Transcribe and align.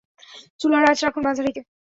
চুলার 0.59 0.83
আঁচ 0.91 0.99
রাখুন 1.05 1.23
মাঝারিতে। 1.27 1.61